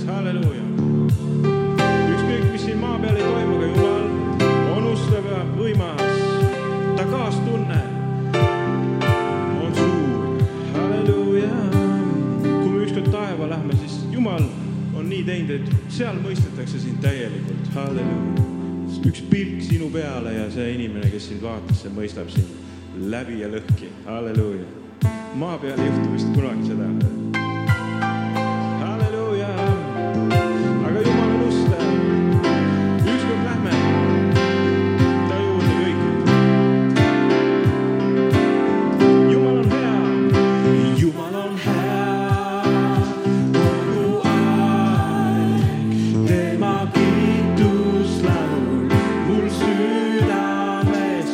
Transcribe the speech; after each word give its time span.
õnneks, 0.00 0.06
halleluuja. 0.06 0.62
ükskõik, 2.14 2.52
mis 2.52 2.64
siin 2.64 2.78
maa 2.78 2.98
peal 2.98 3.16
ei 3.16 3.22
toimu, 3.22 3.56
aga 3.56 3.66
Jumal 3.66 4.76
on 4.76 4.86
ustav 4.92 5.26
ja 5.26 5.40
võimas, 5.56 6.20
ta 6.96 7.04
kaastunne 7.10 7.80
on 9.60 9.74
suur, 9.74 10.40
halleluuja. 10.74 11.50
kui 12.42 12.70
me 12.70 12.84
ükskord 12.84 13.10
taeva 13.10 13.48
lähme, 13.50 13.76
siis 13.76 14.06
Jumal 14.10 14.44
on 14.94 15.08
nii 15.08 15.24
teinud, 15.24 15.50
et 15.50 15.92
seal 15.92 16.16
mõistetakse 16.22 16.80
sind 16.80 17.00
täielikult, 17.02 17.72
halleluuja. 17.74 18.48
üks 19.10 19.22
pilk 19.30 19.62
sinu 19.62 19.90
peale 19.90 20.32
ja 20.34 20.50
see 20.50 20.74
inimene, 20.74 21.10
kes 21.10 21.28
sind 21.28 21.42
vaatas, 21.42 21.82
see 21.82 21.90
mõistab 21.90 22.28
sind 22.30 23.08
läbi 23.10 23.40
ja 23.40 23.48
lõhki, 23.48 23.90
halleluuja. 24.06 24.66
maa 25.34 25.58
peal 25.58 25.78
ei 25.78 25.86
juhtu 25.92 26.12
vist 26.12 26.34
kunagi 26.34 26.66
seda 26.68 26.99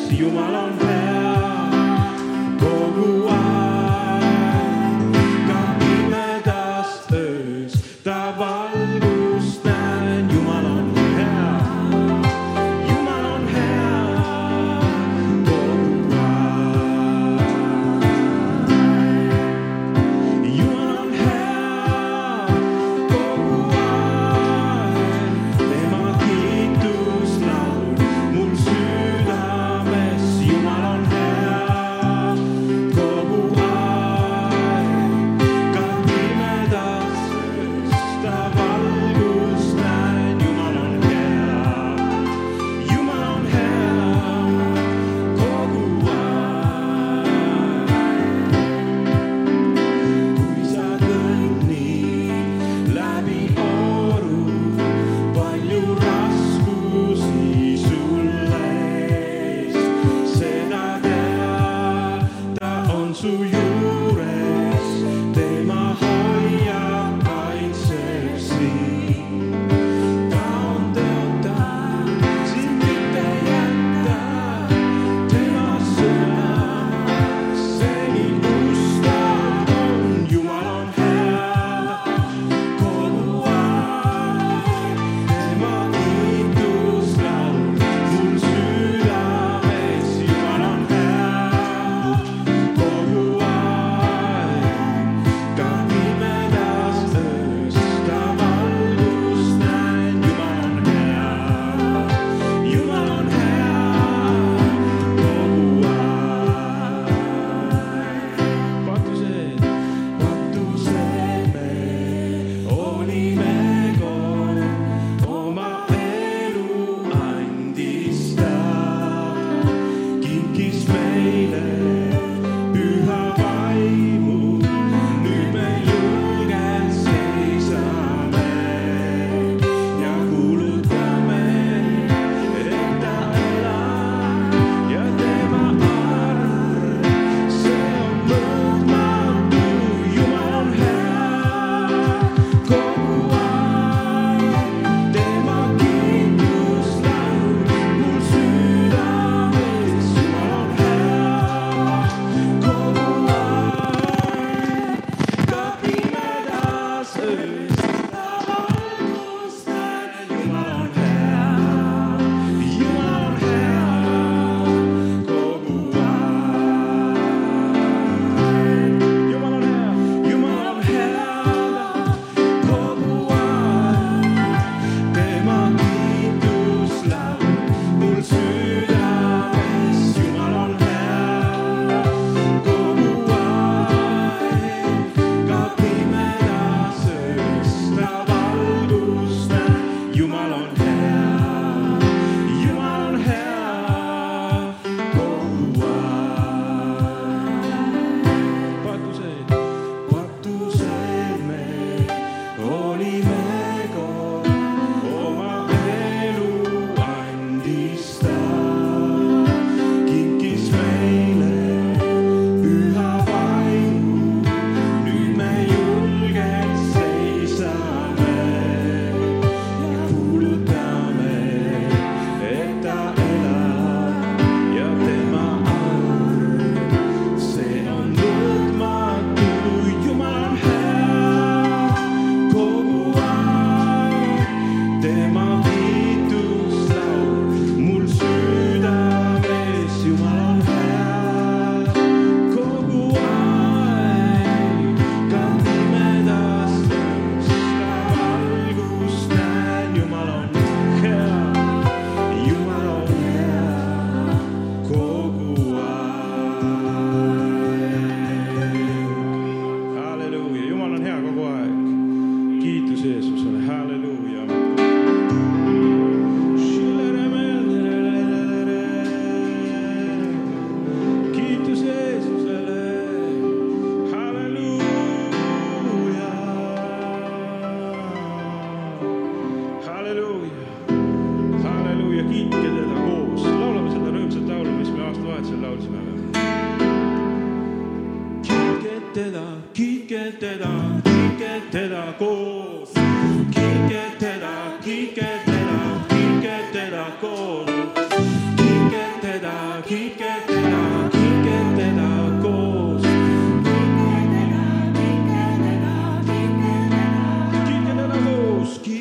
Siumala 0.09 0.66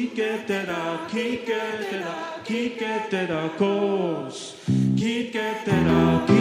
Keep 0.05 0.17
getting 0.17 0.69
up, 0.69 1.09
keep 1.09 1.47
getting 1.47 2.03
up, 2.03 2.45
keep 2.45 2.77
getting 2.77 3.31
up, 3.31 3.57
goals. 3.57 4.55
Keep 4.95 5.33
getting 5.33 5.87
up. 5.87 6.34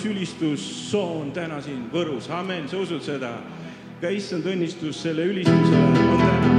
üks 0.00 0.08
ülistus, 0.08 0.62
soo 0.90 1.20
on 1.20 1.32
täna 1.32 1.60
siin 1.60 1.82
Võrus, 1.92 2.30
amen, 2.32 2.68
sa 2.68 2.80
usud 2.80 3.04
seda? 3.04 3.36
ka 4.00 4.08
issand 4.08 4.46
õnnistus 4.48 5.02
selle 5.04 5.28
ülistusele 5.28 5.84
on 5.84 6.22
täna. 6.24 6.49